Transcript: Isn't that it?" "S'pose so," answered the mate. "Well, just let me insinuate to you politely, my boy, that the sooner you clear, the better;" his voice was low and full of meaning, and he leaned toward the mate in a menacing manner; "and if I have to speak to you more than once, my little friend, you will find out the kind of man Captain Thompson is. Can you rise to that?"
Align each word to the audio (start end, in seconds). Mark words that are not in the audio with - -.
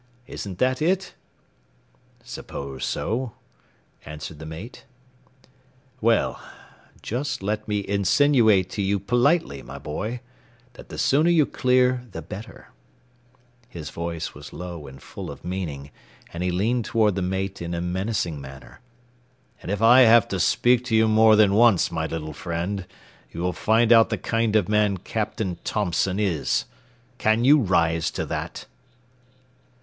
Isn't 0.25 0.57
that 0.57 0.81
it?" 0.81 1.13
"S'pose 2.23 2.83
so," 2.83 3.33
answered 4.03 4.39
the 4.39 4.47
mate. 4.47 4.85
"Well, 6.01 6.41
just 7.03 7.43
let 7.43 7.67
me 7.67 7.87
insinuate 7.87 8.71
to 8.71 8.81
you 8.81 8.97
politely, 8.97 9.61
my 9.61 9.77
boy, 9.77 10.21
that 10.73 10.89
the 10.89 10.97
sooner 10.97 11.29
you 11.29 11.45
clear, 11.45 12.07
the 12.13 12.23
better;" 12.23 12.69
his 13.69 13.91
voice 13.91 14.33
was 14.33 14.51
low 14.51 14.87
and 14.87 14.99
full 14.99 15.29
of 15.29 15.45
meaning, 15.45 15.91
and 16.33 16.41
he 16.41 16.49
leaned 16.49 16.85
toward 16.85 17.13
the 17.13 17.21
mate 17.21 17.61
in 17.61 17.75
a 17.75 17.79
menacing 17.79 18.41
manner; 18.41 18.79
"and 19.61 19.69
if 19.69 19.83
I 19.83 19.99
have 20.01 20.27
to 20.29 20.39
speak 20.39 20.83
to 20.85 20.95
you 20.95 21.07
more 21.07 21.35
than 21.35 21.53
once, 21.53 21.91
my 21.91 22.07
little 22.07 22.33
friend, 22.33 22.87
you 23.31 23.39
will 23.41 23.53
find 23.53 23.93
out 23.93 24.09
the 24.09 24.17
kind 24.17 24.55
of 24.55 24.67
man 24.67 24.97
Captain 24.97 25.59
Thompson 25.63 26.19
is. 26.19 26.65
Can 27.19 27.45
you 27.45 27.59
rise 27.59 28.09
to 28.09 28.25
that?" 28.25 28.65